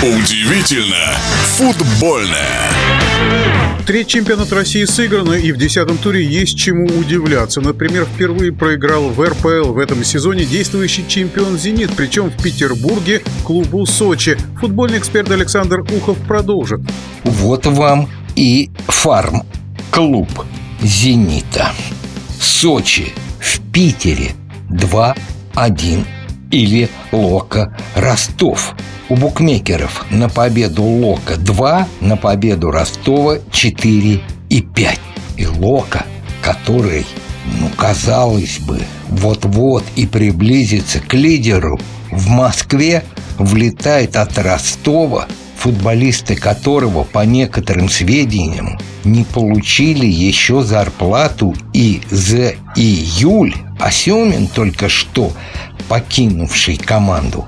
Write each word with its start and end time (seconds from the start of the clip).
Удивительно 0.00 1.12
футбольное. 1.56 2.70
Третий 3.84 4.18
чемпионат 4.18 4.52
России 4.52 4.84
сыграно, 4.84 5.32
и 5.32 5.50
в 5.50 5.56
десятом 5.56 5.98
туре 5.98 6.24
есть 6.24 6.56
чему 6.56 6.86
удивляться. 6.86 7.60
Например, 7.60 8.04
впервые 8.04 8.52
проиграл 8.52 9.08
в 9.08 9.20
РПЛ 9.20 9.72
в 9.72 9.78
этом 9.78 10.04
сезоне 10.04 10.44
действующий 10.44 11.04
чемпион 11.08 11.58
«Зенит», 11.58 11.90
причем 11.96 12.30
в 12.30 12.40
Петербурге 12.40 13.22
клубу 13.44 13.86
«Сочи». 13.86 14.38
Футбольный 14.60 14.98
эксперт 14.98 15.32
Александр 15.32 15.80
Ухов 15.80 16.16
продолжит. 16.28 16.80
Вот 17.24 17.66
вам 17.66 18.08
и 18.36 18.70
фарм-клуб 18.86 20.28
«Зенита». 20.80 21.72
Сочи 22.40 23.12
в 23.40 23.58
Питере 23.72 24.30
2-1 24.70 26.06
или 26.50 26.88
Лока 27.12 27.76
Ростов. 27.94 28.74
У 29.08 29.16
букмекеров 29.16 30.04
на 30.10 30.28
победу 30.28 30.82
Лока 30.82 31.36
2, 31.36 31.88
на 32.00 32.16
победу 32.16 32.70
Ростова 32.70 33.38
4 33.50 34.20
и 34.50 34.60
5. 34.60 35.00
И 35.36 35.46
Лока, 35.46 36.04
который, 36.42 37.06
ну, 37.60 37.68
казалось 37.76 38.58
бы, 38.60 38.80
вот-вот 39.08 39.84
и 39.96 40.06
приблизится 40.06 41.00
к 41.00 41.14
лидеру, 41.14 41.80
в 42.10 42.28
Москве 42.28 43.04
влетает 43.38 44.16
от 44.16 44.36
Ростова, 44.38 45.26
футболисты 45.58 46.36
которого, 46.36 47.04
по 47.04 47.24
некоторым 47.24 47.88
сведениям, 47.88 48.78
не 49.04 49.24
получили 49.24 50.06
еще 50.06 50.62
зарплату 50.62 51.54
и 51.72 52.00
за 52.10 52.54
июль, 52.76 53.54
а 53.80 53.90
Семин 53.90 54.46
только 54.46 54.88
что 54.88 55.32
покинувший 55.88 56.76
команду, 56.76 57.46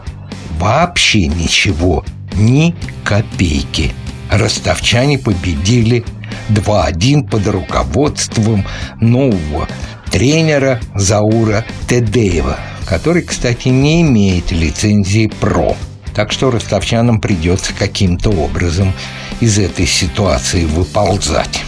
вообще 0.59 1.27
ничего, 1.27 2.05
ни 2.35 2.75
копейки. 3.05 3.93
Ростовчане 4.31 5.19
победили 5.19 6.05
2-1 6.51 7.29
под 7.29 7.47
руководством 7.47 8.65
нового 9.01 9.69
тренера 10.11 10.81
Заура 10.95 11.65
Тедеева, 11.89 12.59
который, 12.87 13.23
кстати, 13.23 13.69
не 13.69 14.03
имеет 14.03 14.51
лицензии 14.51 15.31
ПРО. 15.41 15.77
Так 16.15 16.33
что 16.33 16.51
ростовчанам 16.51 17.21
придется 17.21 17.73
каким-то 17.73 18.31
образом 18.31 18.93
из 19.41 19.59
этой 19.59 19.87
ситуации 19.87 20.65
выползать. 20.65 21.63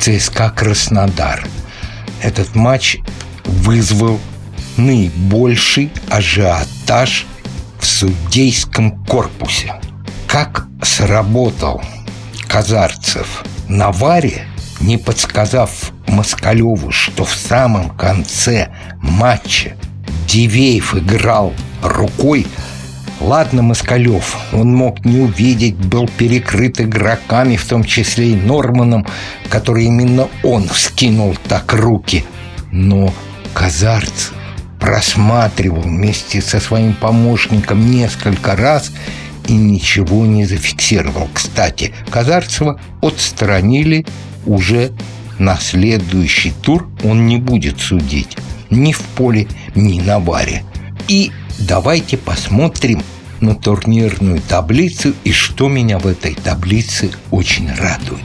ЦСКА 0.00 0.50
Краснодар. 0.50 1.46
Этот 2.22 2.54
матч 2.54 2.98
вызвал 3.44 4.20
наибольший 4.76 5.90
ажиотаж 6.10 7.26
в 7.78 7.86
судейском 7.86 9.04
корпусе. 9.04 9.74
Как 10.26 10.66
сработал 10.82 11.82
Казарцев 12.48 13.44
на 13.68 13.90
варе, 13.92 14.46
не 14.80 14.98
подсказав 14.98 15.92
Москалеву, 16.08 16.90
что 16.90 17.24
в 17.24 17.34
самом 17.34 17.90
конце 17.90 18.68
матча 19.00 19.76
Дивеев 20.28 20.94
играл 20.94 21.52
рукой, 21.82 22.46
Ладно, 23.20 23.62
Москалев, 23.62 24.36
он 24.52 24.74
мог 24.74 25.04
не 25.04 25.20
увидеть, 25.20 25.76
был 25.76 26.08
перекрыт 26.08 26.80
игроками, 26.80 27.56
в 27.56 27.64
том 27.66 27.82
числе 27.82 28.32
и 28.32 28.36
Норманом, 28.36 29.06
который 29.48 29.86
именно 29.86 30.28
он 30.42 30.68
вскинул 30.68 31.36
так 31.48 31.72
руки. 31.72 32.24
Но 32.70 33.12
Казарцев 33.54 34.34
просматривал 34.78 35.80
вместе 35.80 36.42
со 36.42 36.60
своим 36.60 36.92
помощником 36.92 37.90
несколько 37.90 38.54
раз 38.54 38.92
и 39.48 39.54
ничего 39.54 40.26
не 40.26 40.44
зафиксировал. 40.44 41.28
Кстати, 41.32 41.94
Казарцева 42.10 42.78
отстранили 43.00 44.04
уже 44.44 44.92
на 45.38 45.56
следующий 45.56 46.52
тур 46.62 46.88
он 47.04 47.26
не 47.26 47.36
будет 47.36 47.80
судить 47.80 48.36
ни 48.70 48.92
в 48.92 49.00
поле, 49.00 49.46
ни 49.74 50.00
на 50.00 50.18
баре. 50.18 50.62
И 51.08 51.30
давайте 51.58 52.16
посмотрим 52.16 53.02
на 53.40 53.54
турнирную 53.54 54.40
таблицу 54.40 55.14
и 55.24 55.32
что 55.32 55.68
меня 55.68 55.98
в 55.98 56.06
этой 56.06 56.34
таблице 56.34 57.10
очень 57.30 57.70
радует. 57.74 58.24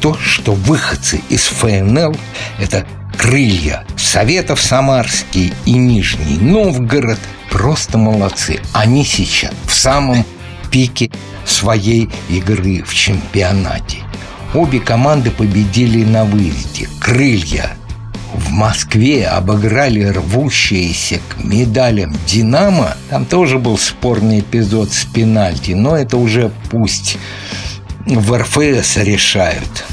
То, 0.00 0.16
что 0.16 0.52
выходцы 0.52 1.20
из 1.28 1.42
ФНЛ– 1.42 2.16
это 2.58 2.86
крылья. 3.18 3.84
Советов 3.96 4.60
Самарский 4.60 5.52
и 5.66 5.72
Нижний 5.72 6.38
Новгород 6.38 7.18
просто 7.50 7.98
молодцы. 7.98 8.60
Они 8.72 9.04
сейчас 9.04 9.52
в 9.66 9.74
самом 9.74 10.24
пике 10.70 11.10
своей 11.44 12.08
игры 12.28 12.82
в 12.82 12.94
чемпионате. 12.94 13.98
Обе 14.54 14.80
команды 14.80 15.30
победили 15.30 16.04
на 16.04 16.24
выезде. 16.24 16.88
Крылья 16.98 17.76
в 18.34 18.50
Москве 18.50 19.26
обыграли 19.26 20.04
рвущиеся 20.04 21.20
к 21.28 21.42
медалям 21.42 22.14
«Динамо». 22.26 22.96
Там 23.08 23.24
тоже 23.24 23.58
был 23.58 23.78
спорный 23.78 24.40
эпизод 24.40 24.92
с 24.92 25.04
пенальти, 25.04 25.72
но 25.72 25.96
это 25.96 26.16
уже 26.16 26.50
пусть 26.70 27.18
в 28.06 28.36
РФС 28.36 28.96
решают 28.98 29.84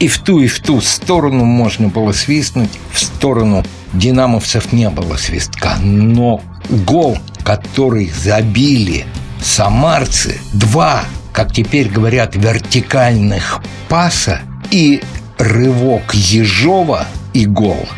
и 0.00 0.08
в 0.08 0.18
ту, 0.18 0.40
и 0.40 0.48
в 0.48 0.60
ту 0.60 0.80
сторону 0.80 1.44
можно 1.44 1.88
было 1.88 2.12
свистнуть. 2.12 2.70
В 2.90 2.98
сторону 2.98 3.62
динамовцев 3.92 4.72
не 4.72 4.88
было 4.88 5.16
свистка. 5.16 5.76
Но 5.80 6.40
гол, 6.70 7.18
который 7.44 8.10
забили 8.10 9.04
самарцы, 9.42 10.40
два, 10.54 11.04
как 11.32 11.52
теперь 11.52 11.88
говорят, 11.88 12.34
вертикальных 12.34 13.62
паса 13.88 14.40
и 14.70 15.02
рывок 15.38 16.14
Ежова 16.14 17.06
и 17.34 17.46
гол. 17.46 17.88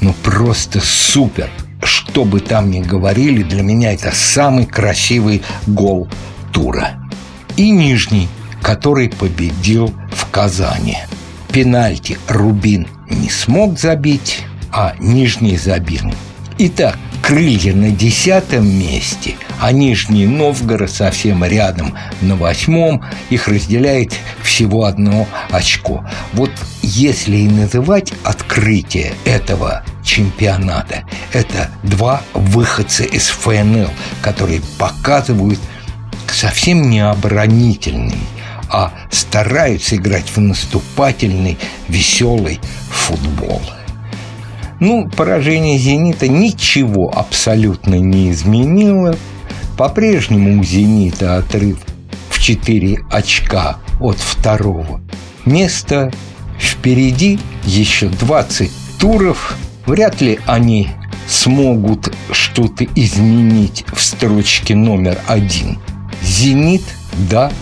Ну 0.00 0.14
просто 0.22 0.80
супер. 0.80 1.50
Что 1.82 2.24
бы 2.24 2.40
там 2.40 2.70
ни 2.70 2.80
говорили, 2.80 3.42
для 3.42 3.62
меня 3.62 3.92
это 3.92 4.10
самый 4.12 4.66
красивый 4.66 5.42
гол 5.66 6.08
тура. 6.52 6.98
И 7.56 7.70
нижний, 7.70 8.28
который 8.62 9.10
победил 9.10 9.92
в 10.10 10.30
Казани 10.30 10.98
пенальти 11.54 12.18
Рубин 12.26 12.88
не 13.08 13.30
смог 13.30 13.78
забить, 13.78 14.42
а 14.72 14.96
Нижний 14.98 15.56
забил. 15.56 16.12
Итак, 16.58 16.98
крылья 17.22 17.72
на 17.72 17.90
десятом 17.90 18.66
месте, 18.66 19.36
а 19.60 19.72
Нижний 19.72 20.26
Новгород 20.26 20.90
совсем 20.90 21.44
рядом 21.44 21.96
на 22.20 22.36
восьмом. 22.36 23.02
Их 23.30 23.48
разделяет 23.48 24.12
всего 24.42 24.84
одно 24.84 25.26
очко. 25.50 26.04
Вот 26.32 26.50
если 26.82 27.36
и 27.36 27.48
называть 27.48 28.12
открытие 28.24 29.12
этого 29.24 29.82
чемпионата, 30.02 31.04
это 31.32 31.70
два 31.82 32.22
выходца 32.34 33.04
из 33.04 33.28
ФНЛ, 33.28 33.90
которые 34.22 34.60
показывают 34.78 35.60
совсем 36.28 36.90
не 36.90 37.00
оборонительный 37.00 38.18
а 38.74 38.92
стараются 39.10 39.94
играть 39.94 40.28
в 40.34 40.40
наступательный, 40.40 41.58
веселый 41.88 42.60
футбол. 42.90 43.62
Ну, 44.80 45.08
поражение 45.08 45.78
«Зенита» 45.78 46.26
ничего 46.26 47.16
абсолютно 47.16 47.94
не 47.94 48.32
изменило. 48.32 49.16
По-прежнему 49.76 50.60
у 50.60 50.64
«Зенита» 50.64 51.36
отрыв 51.36 51.78
в 52.30 52.38
4 52.38 52.98
очка 53.10 53.78
от 54.00 54.18
второго 54.18 55.00
места. 55.44 56.12
Впереди 56.58 57.40
еще 57.64 58.08
20 58.08 58.70
туров. 58.98 59.56
Вряд 59.86 60.20
ли 60.20 60.38
они 60.46 60.88
смогут 61.28 62.12
что-то 62.30 62.84
изменить 62.94 63.84
в 63.92 64.00
строчке 64.00 64.74
номер 64.74 65.18
один. 65.26 65.78
«Зенит» 66.22 66.82
да, 67.30 67.52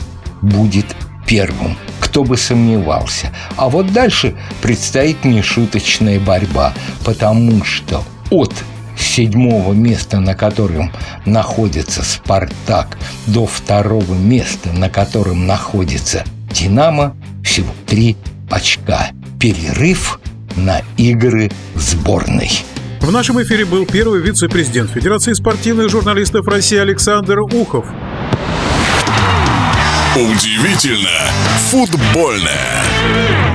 будет 0.42 0.86
первым. 1.26 1.76
Кто 2.00 2.24
бы 2.24 2.36
сомневался. 2.36 3.32
А 3.56 3.68
вот 3.68 3.92
дальше 3.92 4.34
предстоит 4.60 5.24
нешуточная 5.24 6.20
борьба, 6.20 6.74
потому 7.04 7.64
что 7.64 8.04
от 8.30 8.52
седьмого 9.12 9.74
места, 9.74 10.20
на 10.20 10.34
котором 10.34 10.90
находится 11.26 12.02
«Спартак», 12.02 12.96
до 13.26 13.46
второго 13.46 14.14
места, 14.14 14.72
на 14.72 14.88
котором 14.88 15.46
находится 15.46 16.24
«Динамо», 16.50 17.14
всего 17.44 17.72
три 17.86 18.16
очка. 18.50 19.10
Перерыв 19.38 20.18
на 20.56 20.80
игры 20.96 21.50
сборной. 21.74 22.50
В 23.00 23.10
нашем 23.10 23.42
эфире 23.42 23.64
был 23.66 23.84
первый 23.84 24.22
вице-президент 24.22 24.90
Федерации 24.90 25.34
спортивных 25.34 25.90
журналистов 25.90 26.46
России 26.46 26.78
Александр 26.78 27.40
Ухов. 27.40 27.84
Удивительно 30.14 31.30
футбольное. 31.70 33.51